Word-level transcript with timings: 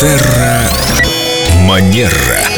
Терра 0.00 0.70
Манера. 1.66 2.57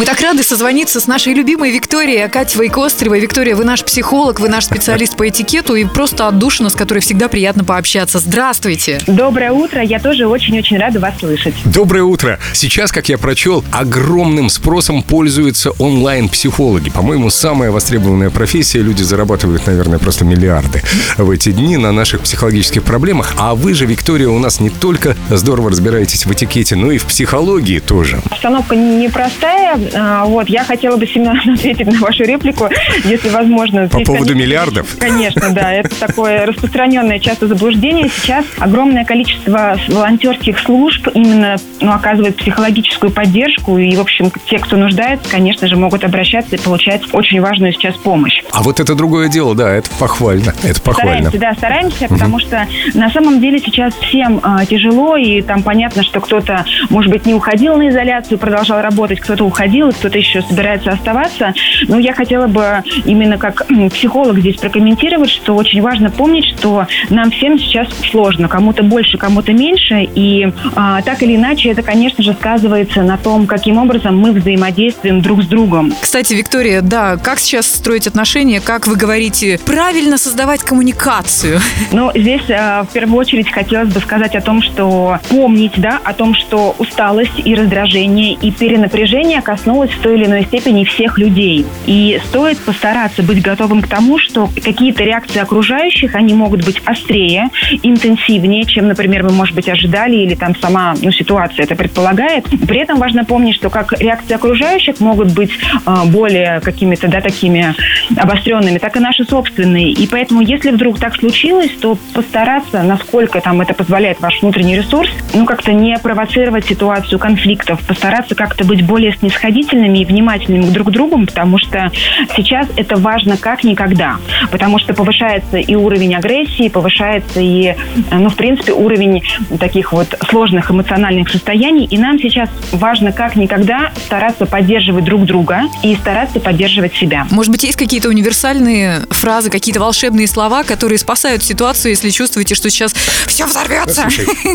Мы 0.00 0.06
так 0.06 0.18
рады 0.22 0.42
созвониться 0.42 0.98
с 0.98 1.06
нашей 1.06 1.34
любимой 1.34 1.70
Викторией 1.72 2.24
Акатьевой 2.24 2.70
Костревой. 2.70 3.20
Виктория, 3.20 3.54
вы 3.54 3.66
наш 3.66 3.84
психолог, 3.84 4.40
вы 4.40 4.48
наш 4.48 4.64
специалист 4.64 5.14
по 5.14 5.28
этикету 5.28 5.74
и 5.74 5.84
просто 5.84 6.26
отдушина, 6.26 6.70
с 6.70 6.74
которой 6.74 7.00
всегда 7.00 7.28
приятно 7.28 7.64
пообщаться. 7.64 8.18
Здравствуйте. 8.18 8.98
Доброе 9.06 9.52
утро, 9.52 9.82
я 9.82 10.00
тоже 10.00 10.26
очень-очень 10.26 10.78
рада 10.78 11.00
вас 11.00 11.18
слышать. 11.18 11.52
Доброе 11.66 12.04
утро. 12.04 12.38
Сейчас, 12.54 12.92
как 12.92 13.10
я 13.10 13.18
прочел, 13.18 13.62
огромным 13.72 14.48
спросом 14.48 15.02
пользуются 15.02 15.72
онлайн-психологи. 15.72 16.88
По-моему, 16.88 17.28
самая 17.28 17.70
востребованная 17.70 18.30
профессия. 18.30 18.80
Люди 18.80 19.02
зарабатывают, 19.02 19.66
наверное, 19.66 19.98
просто 19.98 20.24
миллиарды 20.24 20.82
в 21.18 21.30
эти 21.30 21.52
дни 21.52 21.76
на 21.76 21.92
наших 21.92 22.22
психологических 22.22 22.84
проблемах. 22.84 23.34
А 23.36 23.54
вы 23.54 23.74
же, 23.74 23.84
Виктория, 23.84 24.30
у 24.30 24.38
нас 24.38 24.60
не 24.60 24.70
только 24.70 25.14
здорово 25.28 25.68
разбираетесь 25.68 26.24
в 26.24 26.32
этикете, 26.32 26.74
но 26.74 26.90
и 26.90 26.96
в 26.96 27.04
психологии 27.04 27.80
тоже. 27.80 28.22
Обстановка 28.30 28.74
непростая. 28.74 29.89
А, 29.94 30.24
Вот, 30.24 30.48
я 30.48 30.64
хотела 30.64 30.96
бы, 30.96 31.06
Семен, 31.06 31.40
ответить 31.54 31.86
на 31.86 31.98
вашу 32.00 32.24
реплику, 32.24 32.68
если 33.04 33.28
возможно. 33.28 33.88
По 33.88 33.96
Здесь, 33.96 34.06
поводу 34.06 34.28
конечно, 34.28 34.42
миллиардов? 34.42 34.96
Конечно, 34.98 35.50
да. 35.50 35.72
Это 35.72 35.98
такое 35.98 36.46
распространенное 36.46 37.18
часто 37.18 37.46
заблуждение. 37.46 38.08
Сейчас 38.08 38.44
огромное 38.58 39.04
количество 39.04 39.78
волонтерских 39.88 40.58
служб 40.58 41.08
именно 41.14 41.56
ну, 41.80 41.92
оказывает 41.92 42.36
психологическую 42.36 43.10
поддержку. 43.10 43.78
И, 43.78 43.94
в 43.96 44.00
общем, 44.00 44.30
те, 44.48 44.58
кто 44.58 44.76
нуждается, 44.76 45.30
конечно 45.30 45.66
же, 45.66 45.76
могут 45.76 46.04
обращаться 46.04 46.56
и 46.56 46.58
получать 46.58 47.02
очень 47.12 47.40
важную 47.40 47.72
сейчас 47.72 47.96
помощь. 47.96 48.42
А 48.52 48.62
вот 48.62 48.80
это 48.80 48.94
другое 48.94 49.28
дело, 49.28 49.54
да, 49.54 49.70
это 49.70 49.90
похвально. 49.98 50.54
Это 50.62 50.80
похвально. 50.80 51.30
Стараемся, 51.30 51.38
да, 51.38 51.54
стараемся, 51.54 52.08
потому 52.08 52.38
что 52.38 52.66
на 52.94 53.10
самом 53.10 53.40
деле 53.40 53.58
сейчас 53.58 53.94
всем 53.94 54.40
а, 54.42 54.64
тяжело, 54.64 55.16
и 55.16 55.42
там 55.42 55.62
понятно, 55.62 56.02
что 56.02 56.20
кто-то, 56.20 56.64
может 56.88 57.10
быть, 57.10 57.26
не 57.26 57.34
уходил 57.34 57.76
на 57.76 57.88
изоляцию, 57.88 58.38
продолжал 58.38 58.80
работать, 58.80 59.20
кто-то 59.20 59.44
уходил, 59.44 59.79
и 59.88 59.92
кто-то 59.92 60.18
еще 60.18 60.42
собирается 60.42 60.90
оставаться. 60.90 61.54
Но 61.88 61.98
я 61.98 62.12
хотела 62.12 62.46
бы 62.46 62.82
именно 63.04 63.38
как 63.38 63.66
психолог 63.92 64.38
здесь 64.38 64.56
прокомментировать, 64.56 65.30
что 65.30 65.56
очень 65.56 65.82
важно 65.82 66.10
помнить, 66.10 66.44
что 66.44 66.86
нам 67.08 67.30
всем 67.30 67.58
сейчас 67.58 67.88
сложно, 68.10 68.48
кому-то 68.48 68.82
больше, 68.82 69.18
кому-то 69.18 69.52
меньше, 69.52 70.08
и 70.14 70.52
а, 70.74 71.02
так 71.02 71.22
или 71.22 71.36
иначе 71.36 71.70
это, 71.70 71.82
конечно 71.82 72.22
же, 72.22 72.32
сказывается 72.34 73.02
на 73.02 73.16
том, 73.16 73.46
каким 73.46 73.78
образом 73.78 74.18
мы 74.18 74.32
взаимодействуем 74.32 75.20
друг 75.22 75.42
с 75.42 75.46
другом. 75.46 75.92
Кстати, 76.00 76.34
Виктория, 76.34 76.80
да, 76.82 77.16
как 77.16 77.38
сейчас 77.38 77.66
строить 77.66 78.06
отношения, 78.06 78.60
как 78.60 78.86
вы 78.86 78.96
говорите, 78.96 79.58
правильно 79.64 80.18
создавать 80.18 80.60
коммуникацию? 80.62 81.60
Ну, 81.92 82.10
здесь 82.14 82.48
э, 82.48 82.82
в 82.82 82.92
первую 82.92 83.18
очередь 83.18 83.50
хотелось 83.50 83.92
бы 83.92 84.00
сказать 84.00 84.34
о 84.34 84.40
том, 84.40 84.62
что 84.62 85.18
помнить, 85.28 85.72
да, 85.76 86.00
о 86.04 86.12
том, 86.12 86.34
что 86.34 86.74
усталость 86.78 87.40
и 87.44 87.54
раздражение 87.54 88.34
и 88.34 88.50
перенапряжение 88.50 89.42
коснулось 89.60 89.90
в 89.90 90.00
той 90.00 90.14
или 90.14 90.24
иной 90.24 90.44
степени 90.44 90.84
всех 90.84 91.18
людей. 91.18 91.66
И 91.86 92.18
стоит 92.28 92.58
постараться 92.58 93.22
быть 93.22 93.42
готовым 93.42 93.82
к 93.82 93.88
тому, 93.88 94.18
что 94.18 94.48
какие-то 94.64 95.04
реакции 95.04 95.38
окружающих, 95.38 96.14
они 96.14 96.32
могут 96.32 96.64
быть 96.64 96.80
острее, 96.86 97.50
интенсивнее, 97.82 98.64
чем, 98.64 98.88
например, 98.88 99.22
мы, 99.22 99.32
может 99.32 99.54
быть, 99.54 99.68
ожидали 99.68 100.16
или 100.16 100.34
там 100.34 100.56
сама 100.56 100.94
ну, 101.02 101.12
ситуация 101.12 101.64
это 101.64 101.74
предполагает. 101.74 102.44
При 102.66 102.80
этом 102.80 102.98
важно 102.98 103.24
помнить, 103.24 103.54
что 103.56 103.68
как 103.68 103.92
реакции 104.00 104.34
окружающих 104.34 104.98
могут 105.00 105.34
быть 105.34 105.50
э, 105.86 105.94
более 106.06 106.60
какими-то, 106.60 107.08
да, 107.08 107.20
такими 107.20 107.74
обостренными, 108.16 108.78
так 108.78 108.96
и 108.96 109.00
наши 109.00 109.24
собственные. 109.24 109.90
И 109.90 110.06
поэтому, 110.06 110.40
если 110.40 110.70
вдруг 110.70 110.98
так 110.98 111.16
случилось, 111.16 111.72
то 111.80 111.98
постараться, 112.14 112.82
насколько 112.82 113.42
там 113.42 113.60
это 113.60 113.74
позволяет 113.74 114.20
ваш 114.20 114.40
внутренний 114.40 114.76
ресурс, 114.76 115.10
ну, 115.34 115.44
как-то 115.44 115.72
не 115.72 115.98
провоцировать 115.98 116.66
ситуацию 116.66 117.18
конфликтов, 117.18 117.80
постараться 117.86 118.34
как-то 118.34 118.64
быть 118.64 118.86
более 118.86 119.12
снисходительными 119.50 119.98
и 119.98 120.04
внимательными 120.04 120.70
друг 120.70 120.88
к 120.88 120.90
другу, 120.90 121.26
потому 121.26 121.58
что 121.58 121.90
сейчас 122.36 122.66
это 122.76 122.96
важно 122.96 123.36
как 123.36 123.64
никогда, 123.64 124.16
потому 124.50 124.78
что 124.78 124.94
повышается 124.94 125.58
и 125.58 125.74
уровень 125.74 126.14
агрессии, 126.14 126.68
повышается 126.68 127.40
и, 127.40 127.74
ну, 128.10 128.28
в 128.28 128.36
принципе, 128.36 128.72
уровень 128.72 129.22
таких 129.58 129.92
вот 129.92 130.14
сложных 130.28 130.70
эмоциональных 130.70 131.28
состояний, 131.28 131.84
и 131.84 131.98
нам 131.98 132.18
сейчас 132.18 132.48
важно 132.72 133.12
как 133.12 133.36
никогда 133.36 133.92
стараться 134.06 134.46
поддерживать 134.46 135.04
друг 135.04 135.24
друга 135.24 135.62
и 135.82 135.94
стараться 135.96 136.40
поддерживать 136.40 136.94
себя. 136.94 137.26
Может 137.30 137.52
быть, 137.52 137.64
есть 137.64 137.76
какие-то 137.76 138.08
универсальные 138.08 139.00
фразы, 139.10 139.50
какие-то 139.50 139.80
волшебные 139.80 140.26
слова, 140.26 140.62
которые 140.62 140.98
спасают 140.98 141.42
ситуацию, 141.42 141.90
если 141.90 142.10
чувствуете, 142.10 142.54
что 142.54 142.70
сейчас 142.70 142.92
все 143.26 143.46
взорвется? 143.46 144.08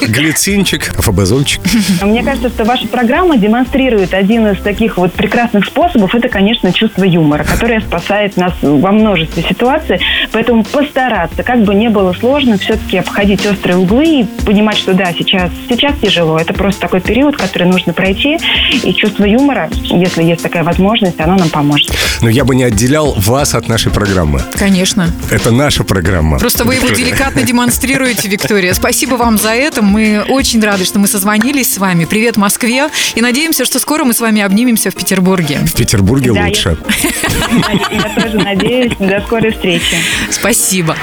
Глицинчик, 0.00 0.84
фабазольчик. 0.98 1.60
Мне 2.02 2.22
кажется, 2.22 2.48
что 2.48 2.64
ваша 2.64 2.86
программа 2.86 3.36
демонстрирует 3.36 4.14
один 4.14 4.46
из 4.46 4.60
таких 4.62 4.75
вот 4.96 5.12
прекрасных 5.12 5.66
способов. 5.66 6.14
Это, 6.14 6.28
конечно, 6.28 6.72
чувство 6.72 7.04
юмора, 7.04 7.44
которое 7.44 7.80
спасает 7.80 8.36
нас 8.36 8.52
во 8.62 8.92
множестве 8.92 9.42
ситуаций. 9.42 10.00
Поэтому 10.32 10.64
постараться, 10.64 11.42
как 11.42 11.62
бы 11.62 11.74
не 11.74 11.88
было 11.88 12.12
сложно, 12.12 12.58
все-таки 12.58 12.98
обходить 12.98 13.46
острые 13.46 13.78
углы 13.78 14.20
и 14.20 14.24
понимать, 14.44 14.76
что 14.76 14.94
да, 14.94 15.12
сейчас, 15.12 15.50
сейчас 15.68 15.96
тяжело. 15.98 16.38
Это 16.38 16.52
просто 16.54 16.80
такой 16.80 17.00
период, 17.00 17.36
который 17.36 17.66
нужно 17.68 17.92
пройти. 17.92 18.38
И 18.82 18.92
чувство 18.94 19.24
юмора, 19.24 19.68
если 19.82 20.22
есть 20.22 20.42
такая 20.42 20.64
возможность, 20.64 21.20
оно 21.20 21.36
нам 21.36 21.48
поможет. 21.50 21.90
Но 22.22 22.28
я 22.30 22.44
бы 22.44 22.54
не 22.54 22.64
отделял 22.64 23.12
вас 23.16 23.54
от 23.54 23.68
нашей 23.68 23.92
программы. 23.92 24.42
Конечно. 24.54 25.10
Это 25.30 25.50
наша 25.50 25.84
программа. 25.84 26.38
Просто 26.38 26.64
вы 26.64 26.76
его 26.76 26.88
деликатно 26.88 27.42
демонстрируете, 27.42 28.28
Виктория. 28.28 28.74
Спасибо 28.74 29.14
вам 29.14 29.38
за 29.38 29.50
это. 29.50 29.82
Мы 29.82 30.24
очень 30.28 30.62
рады, 30.62 30.84
что 30.84 30.98
мы 30.98 31.06
созвонились 31.08 31.72
с 31.74 31.78
вами. 31.78 32.04
Привет 32.04 32.36
Москве. 32.36 32.88
И 33.14 33.20
надеемся, 33.20 33.64
что 33.64 33.78
скоро 33.78 34.04
мы 34.04 34.14
с 34.14 34.20
вами 34.20 34.42
обнимемся 34.42 34.90
в 34.90 34.94
Петербурге. 34.94 35.60
В 35.66 35.72
Петербурге 35.74 36.32
Да, 36.32 36.40
я- 36.40 36.46
лучше. 36.46 36.76
Я 37.90 38.22
тоже 38.22 38.38
надеюсь. 38.38 38.92
До 38.98 39.20
скорой 39.26 39.52
встречи. 39.52 39.96
Спасибо. 40.30 40.96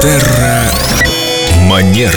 Терра 0.00 0.62
Манера. 1.68 2.12